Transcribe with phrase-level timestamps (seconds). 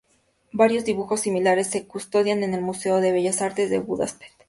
[0.51, 4.33] Varios dibujos similares se custodian en el Museo de Bellas Artes de Budapest.